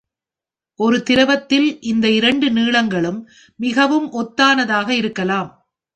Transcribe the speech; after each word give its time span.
ஒரு 0.79 1.03
திரவத்தில் 1.03 1.79
இந்த 1.81 2.09
இரண்டு 2.09 2.47
நீளங்களும் 2.51 3.19
மிகவும் 3.59 4.07
ஒத்தானதாக 4.13 4.89
இருக்கலாம். 4.89 5.49